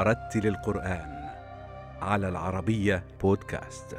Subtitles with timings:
[0.00, 1.30] ورتل القرآن
[2.02, 3.96] على العربية بودكاست.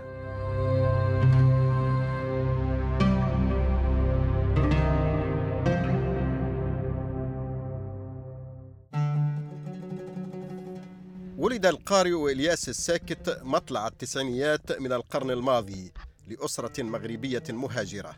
[11.37, 15.93] ولد القارئ إلياس الساكت مطلع التسعينيات من القرن الماضي
[16.27, 18.15] لأسرة مغربية مهاجرة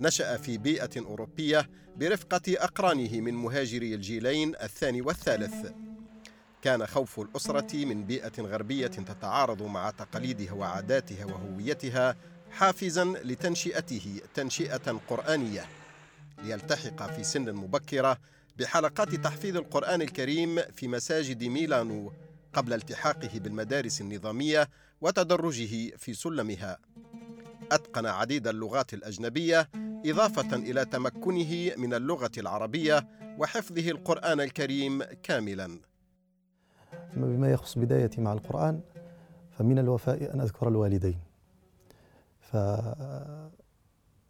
[0.00, 5.83] نشأ في بيئة أوروبية برفقة أقرانه من مهاجري الجيلين الثاني والثالث
[6.64, 12.16] كان خوف الأسرة من بيئة غربية تتعارض مع تقاليدها وعاداتها وهويتها
[12.50, 15.66] حافزا لتنشئته تنشئة قرآنية.
[16.42, 18.18] ليلتحق في سن مبكرة
[18.58, 22.12] بحلقات تحفيظ القرآن الكريم في مساجد ميلانو
[22.52, 24.68] قبل التحاقه بالمدارس النظامية
[25.00, 26.78] وتدرجه في سلمها.
[27.72, 29.70] أتقن عديد اللغات الأجنبية
[30.06, 35.93] إضافة إلى تمكنه من اللغة العربية وحفظه القرآن الكريم كاملا.
[37.16, 38.80] بما يخص بدايتي مع القرآن
[39.50, 41.18] فمن الوفاء أن أذكر الوالدين.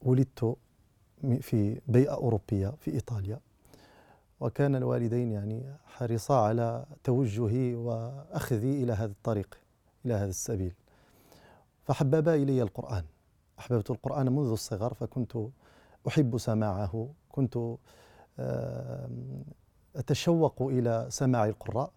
[0.01, 0.57] فولدت
[1.41, 3.41] في بيئة أوروبية في إيطاليا
[4.41, 9.59] وكان الوالدين يعني حريصا على توجهي وأخذي إلى هذا الطريق
[10.05, 10.75] إلى هذا السبيل.
[11.85, 13.05] فحببا إلي القرآن.
[13.59, 15.39] أحببت القرآن منذ الصغر فكنت
[16.09, 17.09] أحب سماعه.
[17.33, 17.59] كنت
[19.97, 21.93] أتشوق إلى سماع القراء.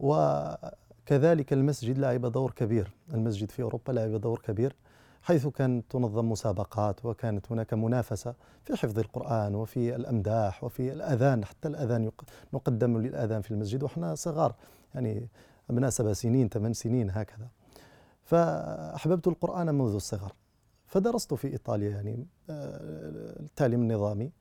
[0.00, 2.90] وكذلك المسجد لعب دور كبير.
[3.14, 4.76] المسجد في أوروبا لعب دور كبير
[5.22, 11.68] حيث كانت تنظم مسابقات وكانت هناك منافسة في حفظ القرآن وفي الأمداح وفي الأذان حتى
[11.68, 12.10] الأذان
[12.54, 13.82] نقدم للأذان في المسجد.
[13.82, 14.54] وإحنا صغار
[14.94, 15.28] يعني
[15.70, 17.48] أبناء سبع سنين ثمان سنين هكذا.
[18.22, 20.32] فأحببت القرآن منذ الصغر.
[20.86, 24.32] فدرست في إيطاليا يعني آه، التعليم النظامي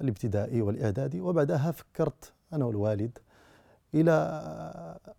[0.00, 1.20] الابتدائي والإعدادي.
[1.20, 3.18] وبعدها فكرت أنا والوالد
[3.94, 4.12] إلى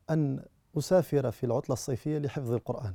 [0.09, 0.43] أن
[0.77, 2.93] أسافر في العطلة الصيفية لحفظ القرآن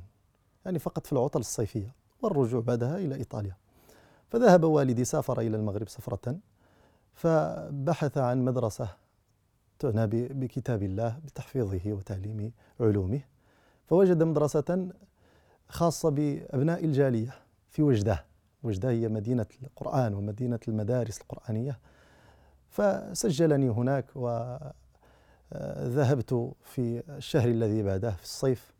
[0.65, 3.55] يعني فقط في العطل الصيفية والرجوع بعدها إلى إيطاليا.
[4.29, 6.37] فذهب والدي سافر إلى المغرب سفرة
[7.13, 8.89] فبحث عن مدرسة
[9.79, 13.21] تعنى بكتاب الله بتحفيظه وتعليم علومه.
[13.87, 14.89] فوجد مدرسة
[15.67, 17.35] خاصة بأبناء الجالية
[17.69, 18.25] في وجدة.
[18.63, 21.79] وجدة هي مدينة القرآن ومدينة المدارس القرآنية.
[22.69, 24.05] فسجلني هناك
[25.51, 28.73] وذهبت في الشهر الذي بعده في الصيف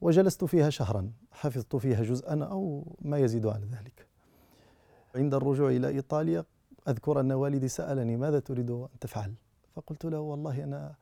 [0.00, 4.06] وجلست فيها شهرا حفظت فيها جزءا أو ما يزيد على ذلك.
[5.14, 6.44] عند الرجوع إلى إيطاليا
[6.88, 9.34] أذكر أن والدي سألني ماذا تريد أن تفعل؟
[9.76, 10.94] فقلت له والله أنا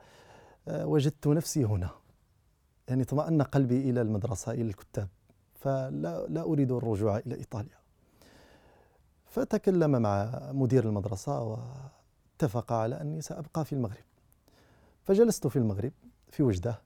[0.69, 1.91] آه، وجدت نفسي هنا.
[2.88, 5.09] يعني اطمأن قلبي إلى المدرسة إلى الكتاب
[5.54, 7.78] فلا لا أريد الرجوع إلى إيطاليا.
[9.26, 14.04] فتكلم مع مدير المدرسة واتفق على أني سأبقى في المغرب.
[15.03, 15.93] فجلست في المغرب
[16.31, 16.81] في وجدة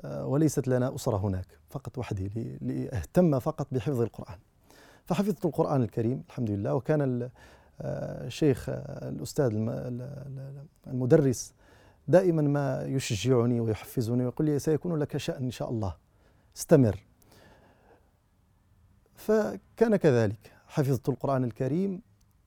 [0.00, 4.38] آه، وليست لنا أسرة هناك فقط وحدي لأهتم فقط بحفظ القرآن.
[5.04, 7.30] فحفظت القرآن الكريم الحمد لله وكان
[7.80, 9.50] آه، الشيخ آه، الأستاذ
[10.86, 11.54] المدرس
[12.08, 15.94] دائما ما يشجعني ويحفزني ويقول لي سيكون لك شأن إن شاء الله
[16.56, 17.04] استمر.
[19.14, 22.02] فكان كذلك حفظت القرآن الكريم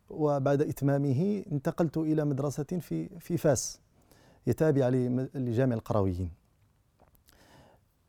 [0.09, 3.79] وبعد إتمامه انتقلت إلى مدرسة في في فاس.
[4.49, 4.89] هي تابعة
[5.35, 6.31] لجامع القرويين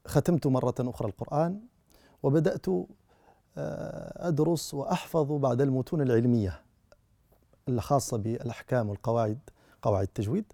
[0.07, 1.61] ختمت مرة أخرى القرآن
[2.23, 6.61] وبدأت آه، أدرس وأحفظ بعد المتون العلمية
[7.69, 9.39] الخاصة بالأحكام والقواعد
[9.83, 10.45] قواعد التجويد.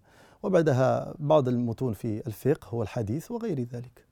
[0.42, 4.04] وبعدها بعض المتون في الفقه والحديث وغير ذلك.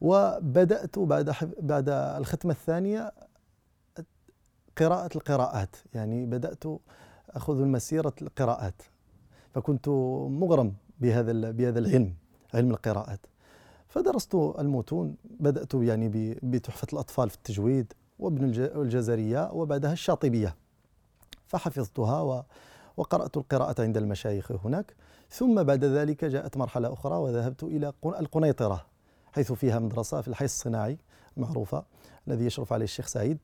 [0.00, 3.12] وبدأت بعد بعد الختمة الثانية
[4.76, 5.76] قراءة القراءات.
[5.94, 6.64] يعني بدأت
[7.30, 8.82] أخذ المسيرة القراءات.
[9.54, 9.88] فكنت
[10.28, 12.14] مغرم بهذا بهذا العلم
[12.54, 13.20] علم القراءات.
[13.88, 20.56] فدرست المتون بدأت يعني بتحفة الأطفال في التجويد وابن الجزرية وبعدها الشاطبية.
[21.46, 22.44] فحفظتها
[22.96, 24.94] وقرأت القراءة عند المشايخ هناك.
[25.30, 28.86] ثم بعد ذلك جاءت مرحلة أخرى وذهبت إلى القنيطرة
[29.32, 30.98] حيث فيها مدرسة في الحي الصناعي
[31.36, 31.84] المعروفة
[32.28, 33.38] الذي يشرف عليه الشيخ سعيد.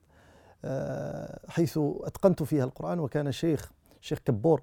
[0.65, 4.63] آه، حيث أتقنت فيها القرآن وكان الشيخ الشيخ كبور.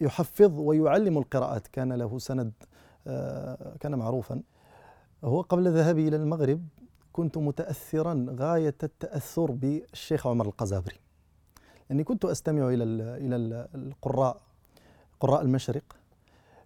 [0.00, 1.66] يحفظ, ويعلم القراءات.
[1.66, 2.52] كان له سند
[3.06, 4.42] آه، كان معروفا.
[5.24, 6.68] هو قبل ذهابي إلى المغرب
[7.12, 10.96] كنت متأثرا غاية التأثر بالشيخ عمر القزابري.
[11.90, 13.36] لأني كنت أستمع إلى إلى
[13.74, 14.40] القراء
[15.20, 15.96] قراء المشرق.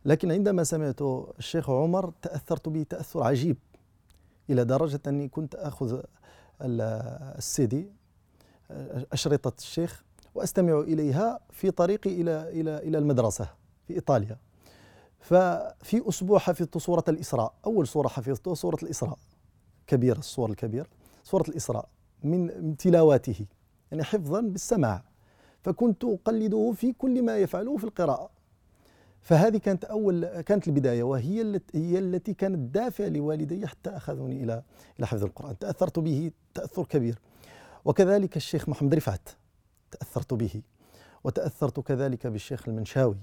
[0.04, 1.02] لكن عندما سمعت
[1.38, 3.56] الشيخ عمر تأثرت به تأثر عجيب
[4.50, 6.02] إلى درجة أني كنت أخذ
[6.62, 7.92] السيدي
[9.12, 10.04] أشرطة الشيخ
[10.34, 13.48] وأستمع إليها في طريقي إلى إلى إلى المدرسة
[13.86, 14.36] في إيطاليا.
[15.20, 19.18] ففي أسبوع حفظت سورة الإسراء أول سورة حفظتها سورة الإسراء
[19.86, 20.86] كبيرة السور الكبيرة
[21.24, 21.88] سورة الإسراء
[22.22, 23.46] من تلاواته
[23.90, 25.04] يعني حفظا بالسماع.
[25.62, 28.30] فكنت أقلده في كل ما يفعله في القراءة.
[29.22, 34.62] فهذه كانت أول كانت البداية وهي التي هي التي كانت دافع لوالدي حتى أخذوني إلى
[34.98, 35.58] إلى حفظ القرآن.
[35.58, 37.18] تأثرت به تأثر كبير.
[37.84, 39.28] وكذلك الشيخ محمد رفعت.
[39.90, 40.62] تأثرت به
[41.24, 43.18] وتأثرت كذلك بالشيخ المنشاوي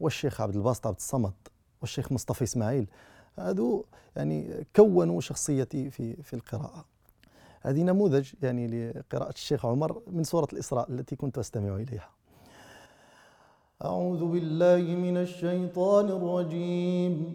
[0.00, 1.34] والشيخ عبد الباسط عبد الصمد
[1.80, 2.86] والشيخ مصطفى إسماعيل.
[3.38, 3.84] هذو
[4.16, 6.84] يعني كونوا شخصيتي في في القراءة.
[7.62, 12.10] هذه نموذج يعني لقراءة الشيخ عمر من سورة الإسراء التي كنت أستمع إليها.
[13.84, 17.34] أعوذ بالله من الشيطان الرجيم.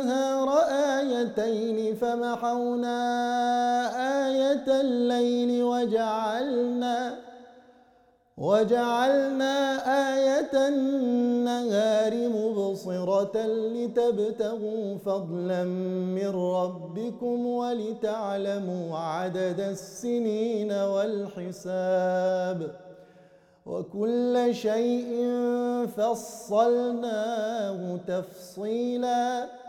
[0.00, 0.48] النهار
[0.98, 2.98] آيتين فمحونا
[4.26, 7.16] آية الليل وجعلنا
[8.38, 9.54] وجعلنا
[10.16, 22.70] آية النهار مبصرة لتبتغوا فضلا من ربكم ولتعلموا عدد السنين والحساب
[23.66, 25.36] وكل شيء
[25.96, 29.59] فصلناه تفصيلاً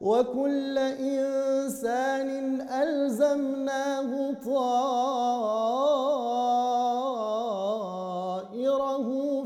[0.00, 4.68] وكل إنسان ألزمناه طائره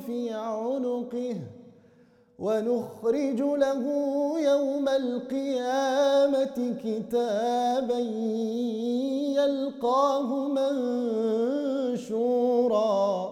[0.06, 1.36] في عنقه
[2.38, 3.84] ونخرج له
[4.40, 7.98] يوم القيامة كتابا
[9.38, 10.48] يلقاه
[11.98, 13.31] منشورا.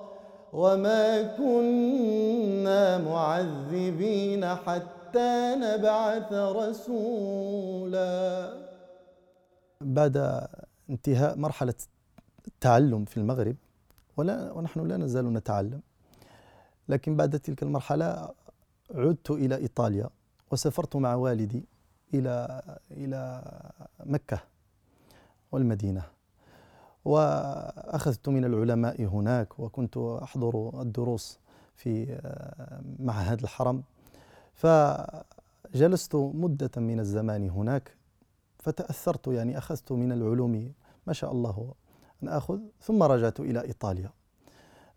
[0.53, 8.21] وما كنا معذبين حتى نبعث رسولا.
[9.81, 10.47] بعد
[10.89, 11.73] انتهاء مرحلة
[12.47, 13.55] التعلم في المغرب
[14.17, 15.81] ولا ونحن لا نزال نتعلم
[16.89, 18.29] لكن بعد تلك المرحلة
[18.95, 20.09] عدت إلى إيطاليا
[20.51, 21.65] وسافرت مع والدي
[22.13, 22.61] إلى
[22.91, 23.41] إلى
[24.05, 24.39] مكة
[25.51, 26.03] والمدينة.
[27.05, 31.39] وأخذت من العلماء هناك وكنت أحضر الدروس
[31.75, 33.83] في آه، معهد الحرم.
[34.53, 37.95] فجلست مدة من الزمان هناك
[38.59, 40.73] فتأثرت يعني أخذت من العلوم
[41.07, 41.73] ما شاء الله
[42.23, 44.09] أن أخذ ثم رجعت إلى إيطاليا.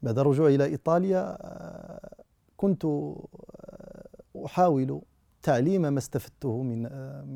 [0.02, 2.14] بعد رجوعي إلى إيطاليا آه،
[2.56, 4.08] كنت آه،
[4.46, 5.00] أحاول
[5.42, 6.82] تعليم ما استفدته من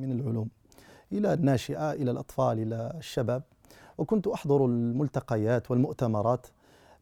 [0.01, 0.49] من العلوم
[1.13, 3.43] إلى الناشئة إلى الأطفال إلى الشباب.
[3.99, 6.47] وكنت أحضر الملتقيات والمؤتمرات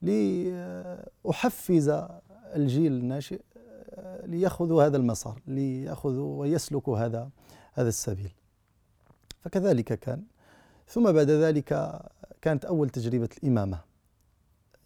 [0.02, 1.88] لأحفز
[2.54, 3.40] الجيل الناشئ
[4.24, 7.30] ليأخذوا هذا المسار ليأخذوا ويسلكوا هذا
[7.72, 8.32] هذا السبيل.
[9.40, 10.22] فكذلك كان.
[10.88, 12.00] ثم بعد ذلك
[12.42, 13.80] كانت أول تجربة الإمامة.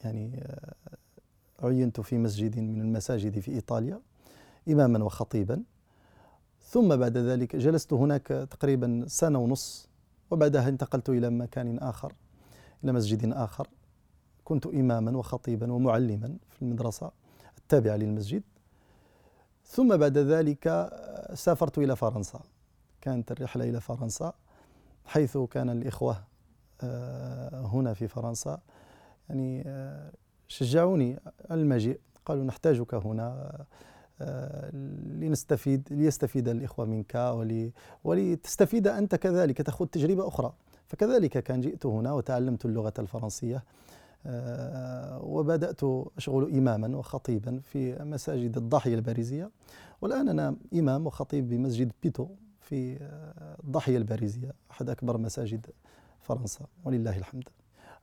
[0.04, 0.46] يعني
[1.60, 4.00] عينت في مسجد من المساجد في إيطاليا
[4.68, 5.62] إماما وخطيبا.
[6.62, 9.89] ثم بعد ذلك جلست هناك تقريبا سنة ونص
[10.30, 12.12] وبعدها انتقلت إلى مكان آخر
[12.84, 13.68] إلى مسجد آخر.
[14.44, 17.10] كنت إماما وخطيبا ومعلما في المدرسة
[17.58, 18.42] التابعة للمسجد.
[19.64, 20.90] ثم بعد ذلك
[21.34, 22.40] سافرت إلى فرنسا.
[23.00, 24.32] كانت الرحلة إلى فرنسا
[25.04, 26.24] حيث كان الإخوة
[26.82, 28.60] آه، هنا في فرنسا.
[29.28, 30.12] يعني آه،
[30.48, 31.18] شجعوني
[31.50, 32.00] المجيء.
[32.26, 33.64] قالوا نحتاجك هنا
[35.20, 37.72] لنستفيد ليستفيد الإخوة منك ولي
[38.04, 40.52] ولتستفيد أنت كذلك تأخذ تجربة أخرى.
[40.86, 43.64] فكذلك كان جئت هنا وتعلمت اللغة الفرنسية
[44.26, 45.80] آه، وبدأت
[46.16, 49.50] أشغل إماما وخطيبا في مساجد الضاحية الباريزية.
[50.00, 52.26] والآن أنا إمام وخطيب بمسجد بيتو
[52.60, 55.66] في آه، الضاحية الباريزية أحد أكبر مساجد
[56.20, 57.48] فرنسا ولله الحمد.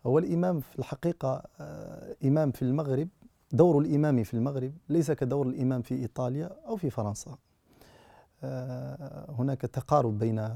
[0.05, 3.07] هو الإمام في الحقيقة آه، إمام في المغرب
[3.51, 7.38] دور الإمام في المغرب ليس كدور الإمام في إيطاليا أو في فرنسا.
[9.30, 10.50] هناك تقارب بين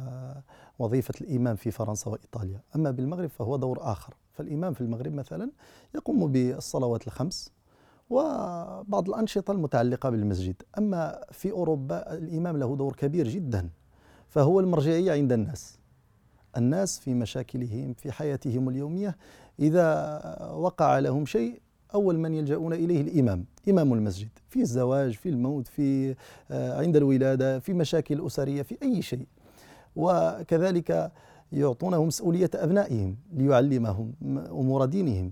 [0.80, 2.60] وظيفة الإمام في فرنسا وإيطاليا.
[2.76, 4.14] أما بالمغرب فهو دور آخر.
[4.34, 5.52] فالإمام في المغرب مثلا
[5.96, 7.52] يقوم بالصلوات الخمس
[8.10, 10.56] وبعض الأنشطة المتعلقة بالمسجد.
[10.78, 13.70] أما في أوروبا الإمام له دور كبير جدا
[14.30, 15.78] فهو المرجعية عند الناس.
[16.58, 19.18] الناس في مشاكلهم في حياتهم اليومية
[19.60, 20.22] إذا
[20.54, 21.62] وقع لهم شيء
[21.96, 26.16] أول من يلجؤون إليه الإمام إمام المسجد في الزواج في الموت في
[26.52, 29.28] آه، عند الولادة في مشاكل أسرية في أي شيء.
[29.96, 31.12] وكذلك
[31.52, 34.14] يعطونه مسؤولية أبنائهم ليعلمهم
[34.52, 35.32] أمور دينهم.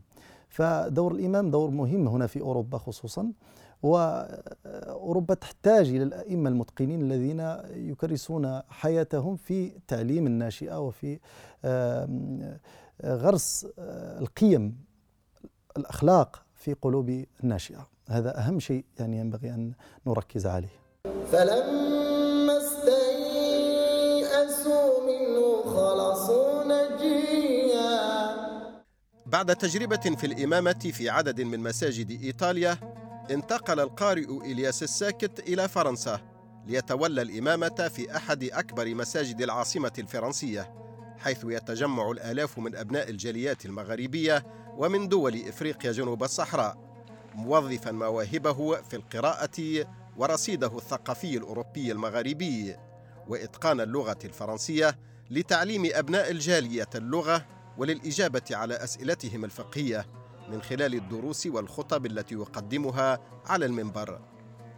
[0.50, 3.32] فدور الإمام دور مهم هنا في أوروبا خصوصا.
[3.84, 7.40] وأوروبا تحتاج إلى الأئمة المتقنين الذين
[7.74, 11.20] يكرسون حياتهم في تعليم الناشئة وفي
[13.06, 14.78] غرس آه، القيم
[15.78, 17.88] الأخلاق في قلوب الناشئة.
[18.10, 19.74] هذا أهم شيء يعني ينبغي أن
[20.08, 20.80] نركز عليه.
[21.32, 23.80] فلما استيئسوا
[25.08, 27.90] منه خلصوا نجيا.
[29.26, 32.78] بعد تجربة في الإمامة في عدد من مساجد إيطاليا
[33.32, 36.20] انتقل القارئ إلياس الساكت إلى فرنسا
[36.68, 40.74] ليتولى الإمامة في أحد أكبر مساجد العاصمة الفرنسية
[41.18, 44.46] حيث يتجمع الآلاف من أبناء الجاليات المغاربية
[44.80, 46.78] ومن دول إفريقيا جنوب الصحراء
[47.36, 52.76] موظفا مواهبه في القراءة ورصيده الثقافي الأوروبي المغاربي
[53.28, 55.00] وإتقان اللغة الفرنسية
[55.32, 57.46] لتعليم أبناء الجالية اللغة
[57.78, 60.06] وللإجابة على أسئلتهم الفقهية
[60.50, 64.22] من خلال الدروس والخطب التي يقدمها على المنبر.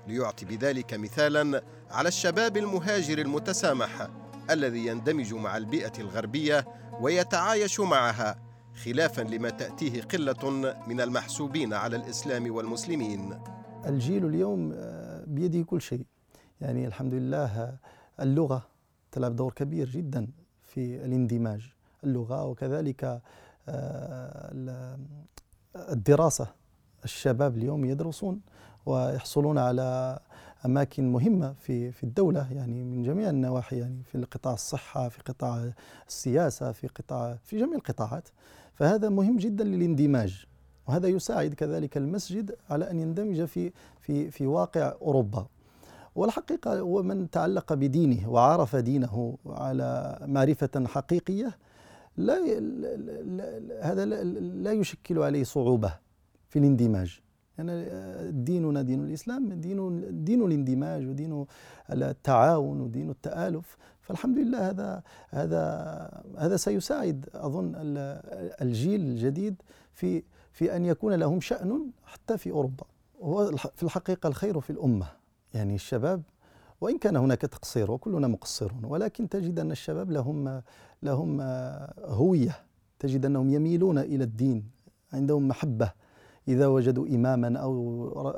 [0.08, 4.08] ليعطي بذلك مثالا على الشباب المهاجر المتسامح
[4.50, 6.66] الذي يندمج مع البيئة الغربية
[7.02, 13.40] ويتعايش معها خلافا لما تأتيه قلة من المحسوبين على الإسلام والمسلمين.
[13.86, 16.06] الجيل اليوم آه، بيده كل شيء.
[16.62, 17.78] يعني الحمد لله
[18.20, 18.68] اللغة
[19.12, 20.28] تلعب دور كبير جدا
[20.64, 21.74] في الاندماج.
[22.04, 23.22] اللغة وكذلك
[23.70, 24.98] آه،
[25.76, 26.48] الدراسة.
[27.04, 28.42] الشباب اليوم يدرسون
[28.86, 30.20] ويحصلون على
[30.66, 35.72] أماكن مهمة في في الدولة يعني من جميع النواحي يعني في قطاع الصحة في قطاع
[36.08, 38.30] السياسة في قطاع في جميع القطاعات.
[38.82, 40.46] فهذا مهم جدا للاندماج
[40.88, 45.48] وهذا يساعد كذلك المسجد على أن يندمج في في في واقع أوروبا.
[46.16, 51.58] والحقيقة ومن تعلق بدينه وعرف دينه على معرفة حقيقية
[52.18, 52.38] لا
[53.82, 54.06] هذا
[54.66, 55.94] لا يشكل عليه صعوبة
[56.50, 57.20] في الاندماج.
[57.58, 57.86] يعني
[58.32, 61.46] ديننا دين الإسلام دين دين الاندماج ودين
[61.92, 63.78] التعاون ودين التآلف.
[64.02, 67.74] فالحمد لله هذا هذا هذا سيساعد أظن
[68.62, 69.56] الجيل الجديد
[69.94, 72.84] في في أن يكون لهم شأن حتى في أوروبا.
[73.22, 75.06] هو في الحقيقة الخير في الأمة
[75.54, 76.22] يعني الشباب
[76.82, 80.62] وإن كان هناك تقصير وكلنا مقصرون ولكن تجد أن الشباب لهم
[81.04, 81.42] لهم
[82.00, 82.56] هوية
[83.00, 84.64] تجد أنهم يميلون إلى الدين
[85.14, 85.92] عندهم محبة.
[86.48, 87.74] إذا وجدوا إماما أو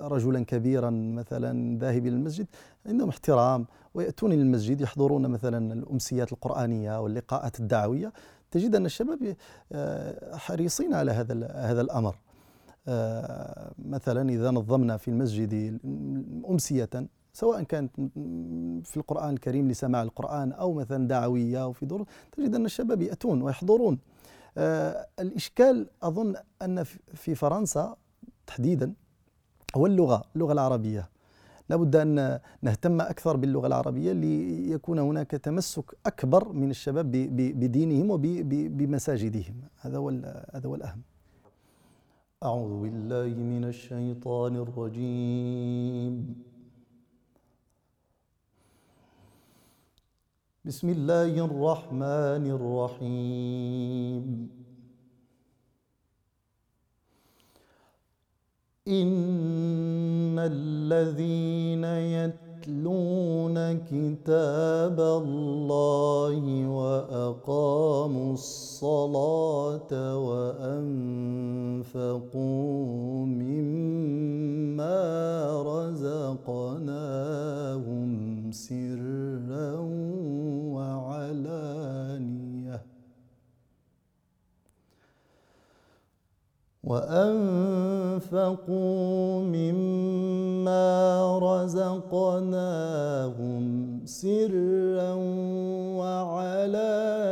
[0.08, 2.48] رجلا كبيرا مثلا ذاهب إلى المسجد
[2.86, 8.14] عندهم احترام ويأتون إلى المسجد يحضرون مثلا الأمسيات القرآنية واللقاءات الدعوية
[8.52, 9.36] تجد أن الشباب
[9.72, 12.16] آه، حريصين على هذا هذا الأمر.
[12.88, 15.80] آه، مثلا إذا نظمنا في المسجد
[16.50, 16.90] أمسية
[17.34, 17.96] سواء كانت
[18.84, 23.42] في القرآن الكريم لسماع القرآن أو مثلا دعوية أو في دور تجد أن الشباب يأتون
[23.42, 24.00] ويحضرون.
[24.58, 27.96] آه الإشكال أظن أن في فرنسا
[28.48, 28.94] تحديدا
[29.76, 31.10] هو اللغة اللغة العربية.
[31.70, 37.12] لابد أن نهتم أكثر باللغة العربية ليكون هناك تمسك أكبر من الشباب
[37.60, 40.10] بدينهم وبمساجدهم هذا هو
[40.54, 41.02] هذا هو الأهم.
[42.44, 46.36] أعوذ بالله من الشيطان الرجيم.
[50.66, 54.26] بسم الله الرحمن الرحيم.
[58.88, 70.76] إن الذين يتلون كتاب الله وأقاموا الصلاة وأنفقوا
[73.26, 75.00] مما
[75.64, 76.92] رزقناهم
[78.52, 79.33] سرا
[86.84, 88.64] وأنفقوا
[89.44, 90.84] مما
[91.40, 92.44] رزقناهم
[94.06, 95.14] سرا
[95.98, 97.24] وعلانية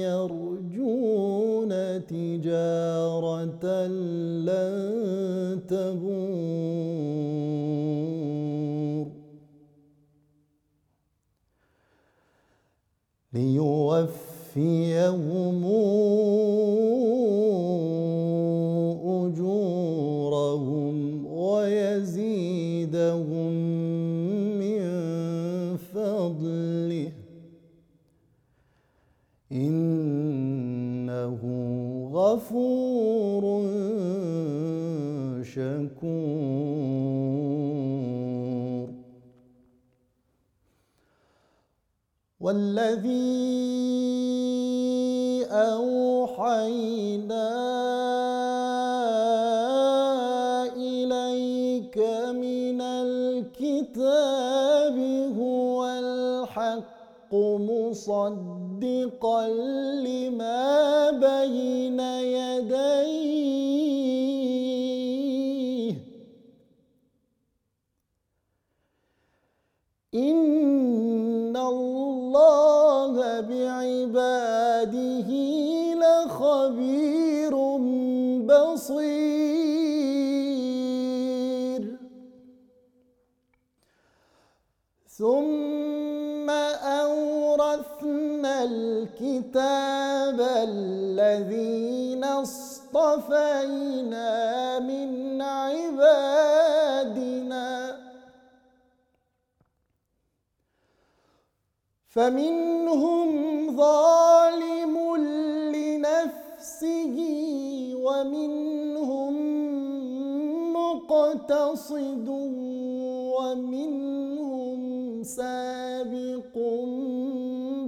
[0.00, 1.72] يرجون
[2.06, 3.64] تجارة
[4.48, 6.40] لن تبور
[14.50, 15.10] ليوفيهم
[42.50, 43.46] والذي
[45.50, 47.50] أوحينا
[50.76, 51.98] إليك
[52.34, 54.96] من الكتاب
[55.38, 57.30] هو الحق
[57.70, 59.42] مصدقا
[60.02, 60.69] لما
[96.20, 97.96] عبادنا.
[102.08, 103.30] فمنهم
[103.76, 105.16] ظالم
[105.74, 107.16] لنفسه
[107.96, 109.34] ومنهم
[110.72, 112.28] مقتصد
[113.38, 114.80] ومنهم
[115.22, 116.54] سابق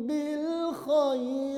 [0.06, 1.51] بالخيرات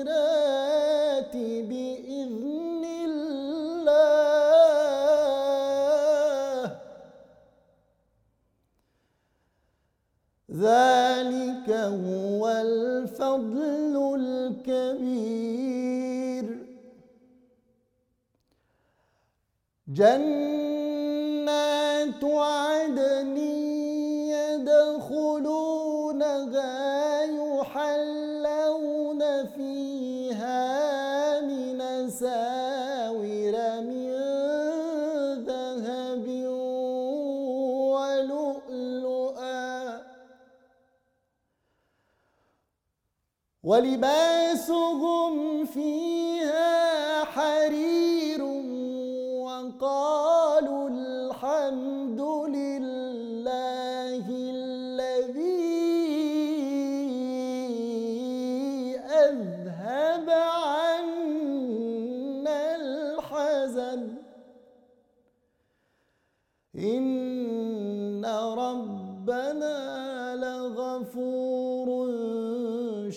[10.65, 15.45] ذلك هو الفضل الكبير.
[19.87, 21.43] جنات
[22.23, 23.37] عدن
[24.57, 25.53] يدخلونها
[27.23, 29.94] يحلون فيها
[43.65, 46.14] ولباسهم فيها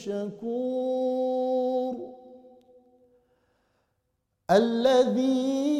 [0.04, 1.94] شكور.
[4.50, 5.78] الذي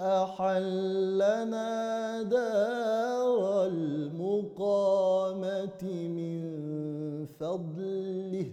[0.00, 1.72] أحلنا
[2.22, 4.98] دار المقامة
[6.18, 6.42] من
[7.26, 8.46] فضله.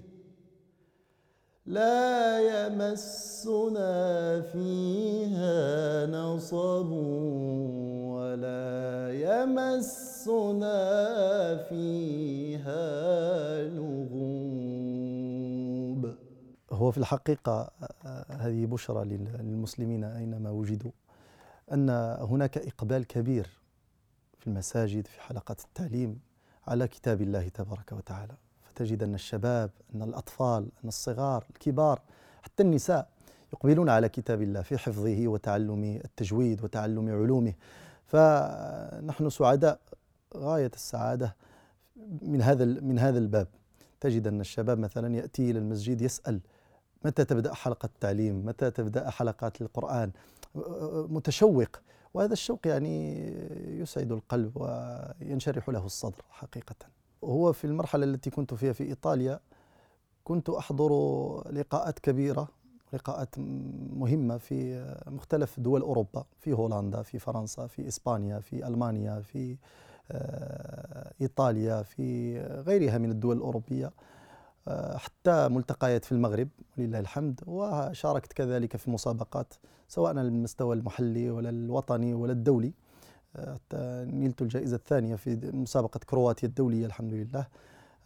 [1.65, 3.93] لا يمسنا
[4.41, 6.91] فيها نصب
[8.15, 9.12] ولا
[10.25, 12.75] يمسنا فيها
[13.63, 14.15] لغوب.
[16.71, 17.71] هو في الحقيقة
[18.05, 20.91] آه، هذه بشرى لل- للمسلمين أينما وجدوا
[21.71, 23.49] أن هناك إقبال كبير
[24.39, 26.19] في المساجد في حلقات التعليم
[26.67, 28.33] على كتاب الله تبارك وتعالى.
[28.63, 32.01] فتجد أن الشباب أن الأطفال أن الصغار الكبار
[32.41, 33.07] حتى النساء
[33.53, 37.53] يقبلون على كتاب الله في حفظه وتعلم التجويد وتعلم علومه.
[38.05, 39.79] فنحن سعداء
[40.36, 41.36] غاية السعادة
[42.21, 43.48] من هذا من هذا الباب.
[44.00, 46.39] تجد أن الشباب مثلا يأتي إلى المسجد يسأل
[47.06, 50.12] متى تبدأ حلقة التعليم؟ متى تبدأ حلقات القرآن؟
[51.10, 51.69] متشوق.
[52.13, 53.17] وهذا الشوق يعني
[53.82, 56.76] يسعد القلب وينشرح له الصدر حقيقة.
[57.24, 59.39] هو في المرحلة التي كنت فيها في إيطاليا
[60.24, 60.91] كنت أحضر
[61.52, 62.48] لقاءات كبيرة
[62.93, 63.39] لقاءات
[63.95, 69.58] مهمة في مختلف دول أوروبا في هولندا في فرنسا في إسبانيا في ألمانيا في
[71.21, 73.91] إيطاليا في غيرها من الدول الأوروبية
[74.67, 79.53] آه، حتى ملتقيات في المغرب ولله الحمد وشاركت كذلك في مسابقات
[79.87, 82.73] سواء على المستوى المحلي ولا الوطني ولا الدولي.
[83.35, 87.47] آه، حتى نلت الجائزة الثانية في مسابقة كرواتيا الدولية الحمد لله.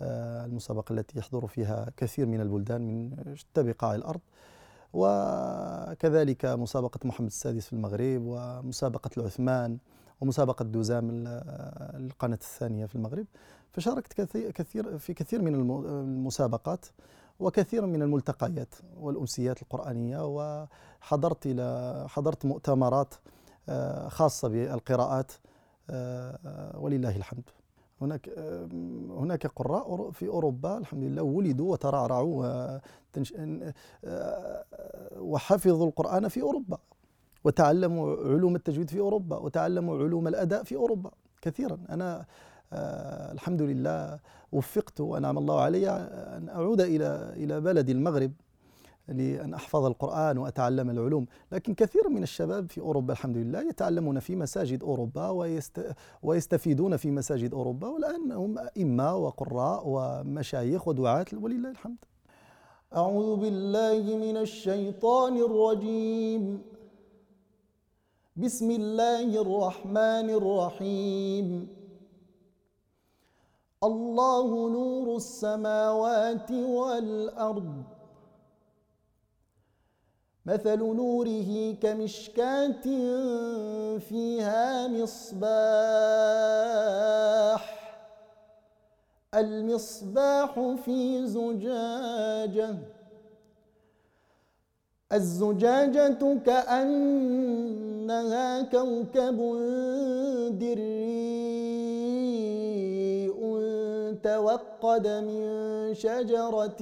[0.02, 4.22] آه، المسابقة التي يحضر فيها كثير من البلدان من شتى بقاع الأرض.
[4.94, 9.78] وكذلك مسابقة محمد السادس في المغرب ومسابقة العثمان
[10.22, 11.10] ومسابقة دوزام
[11.96, 13.26] القناة الثانية في المغرب.
[13.72, 16.86] فشاركت كثير في كثير من المسابقات
[17.40, 23.14] وكثير من الملتقيات والأمسيات القرآنية وحضرت إلى حضرت مؤتمرات
[23.70, 25.32] آه، خاصة بالقراءات
[25.90, 27.50] آه، ولله الحمد.
[28.02, 28.30] هناك
[29.10, 32.82] هناك قراء في أوروبا الحمد لله ولدوا وترعرعوا آه،
[35.18, 36.78] وحفظوا القرآن في أوروبا.
[37.44, 41.78] وتعلموا علوم التجويد في أوروبا وتعلموا علوم الأداء في أوروبا كثيرا.
[41.90, 42.26] أنا
[42.74, 44.20] آه الحمد لله
[44.52, 45.90] وفقت وانعم الله علي
[46.38, 48.32] أن أعود إلى إلى بلدي المغرب
[49.08, 51.26] لأن أحفظ القرآن وأتعلم العلوم.
[51.52, 57.12] لكن كثير من الشباب في أوروبا الحمد لله يتعلمون في مساجد أوروبا ويست ويستفيدون في
[57.12, 61.98] مساجد أوروبا والآن هم أئمة وقراء ومشايخ ودعاة ولله الحمد.
[62.96, 66.62] أعوذ بالله من الشيطان الرجيم.
[68.40, 71.68] بسم الله الرحمن الرحيم
[73.84, 77.84] الله نور السماوات والأرض
[80.46, 82.82] مثل نوره كمشكاة
[84.00, 85.50] فيها مصباح
[89.36, 92.76] المصباح في زجاجة
[95.14, 97.82] الزجاجة كأنها
[98.62, 99.38] كوكب
[100.60, 101.50] دري
[104.24, 106.82] توقد من شجرة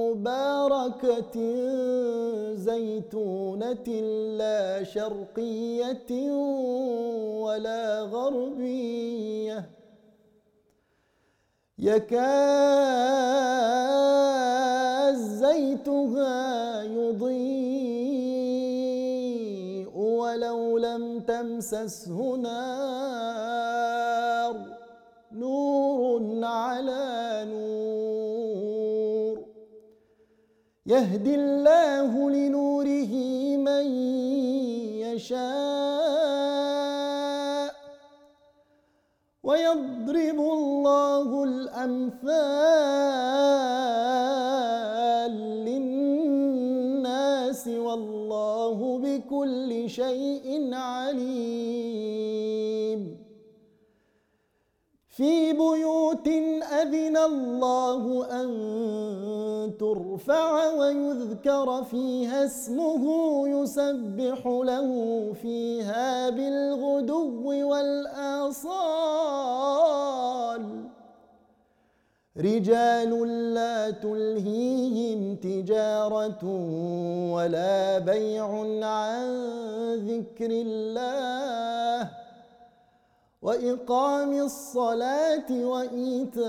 [0.00, 1.36] مباركة
[2.54, 3.88] زيتونة
[4.38, 6.30] لا شرقية
[7.42, 9.77] ولا غربية.
[11.78, 12.18] يكاد
[15.14, 17.48] زيتها يضيء
[19.94, 23.58] ولو لم تمسسه نار.
[25.32, 29.44] نور على نور.
[30.86, 33.14] يهدي الله لنوره
[33.56, 33.86] من
[35.06, 36.07] يشاء.
[39.48, 42.28] ويضرب الله الأمثال
[45.68, 47.08] للناس
[47.68, 52.28] والله بكل شيء عليم.
[55.08, 56.28] في بيوت
[56.82, 58.48] أذن الله أن
[59.78, 63.04] ترفع ويذكر فيها اسمه
[63.48, 64.88] يسبح له
[65.42, 68.98] فيها بالغدو والآصال.
[72.36, 73.12] رجال
[73.54, 76.44] لا تلهيهم تجارة
[77.34, 78.48] ولا بيع
[78.86, 79.28] عن
[80.08, 82.10] ذكر الله.
[83.42, 86.48] وإقام الصلاة وإيتاء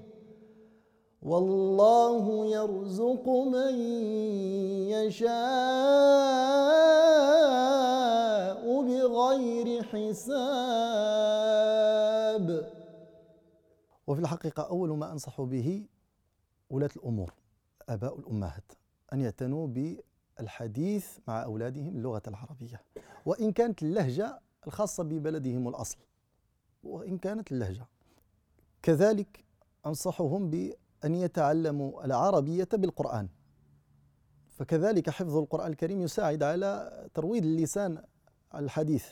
[1.21, 3.75] والله يرزق من
[4.89, 5.31] يشاء
[8.81, 10.81] بغير حساب.
[14.07, 15.85] وفي الحقيقة أول ما أنصح به
[16.69, 17.33] ولاة الأمور
[17.81, 18.71] الآباء والأمهات
[19.13, 22.81] أن يعتنوا بالحديث مع أولادهم اللغة العربية.
[23.25, 25.97] وإن كانت اللهجة الخاصة ببلدهم الأصل.
[26.83, 27.85] وإن كانت اللهجة.
[28.81, 29.43] كذلك
[29.85, 30.49] أنصحهم
[31.01, 33.29] بأن يتعلموا العربية بالقرآن.
[34.49, 38.03] فكذلك حفظ القرآن الكريم يساعد على ترويض اللسان
[38.55, 39.05] الحديث.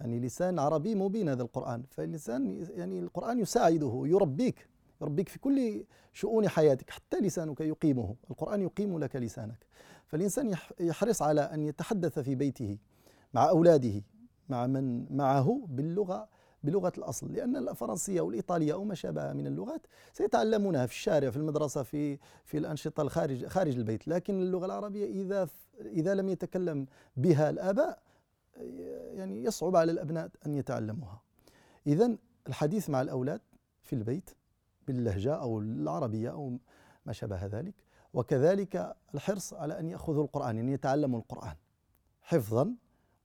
[0.00, 1.82] يعني لسان عربي مبين هذا القرآن.
[1.90, 4.68] فاللسان يعني القرآن يساعده يربيك
[5.00, 8.16] يربيك في كل شؤون حياتك حتى لسانك يقيمه.
[8.30, 9.66] القرآن يقيم لك لسانك.
[10.06, 12.78] فالإنسان يحرص على أن يتحدث في بيته
[13.34, 14.02] مع أولاده
[14.48, 16.28] مع من معه باللغة
[16.68, 22.18] بلغة الأصل لأن الفرنسية والإيطالية ما شابه من اللغات سيتعلمونها في الشارع في المدرسة في
[22.44, 24.08] في الأنشطة الخارج خارج البيت.
[24.08, 25.48] لكن اللغة العربية إذا
[25.80, 28.02] إذا لم يتكلم بها الآباء
[29.14, 31.22] يعني يصعب على الأبناء أن يتعلموها.
[31.86, 32.16] إذا
[32.48, 33.40] الحديث مع الأولاد
[33.82, 34.30] في البيت
[34.86, 36.58] باللهجة أو العربية أو
[37.06, 37.74] ما شابه ذلك
[38.14, 41.54] وكذلك الحرص على أن يأخذوا القرآن أن يتعلموا القرآن
[42.22, 42.74] حفظا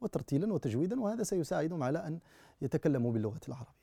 [0.03, 2.19] وترتيلا وتجويدا وهذا سيساعدهم على أن
[2.61, 3.82] يتكلموا باللغة العربية.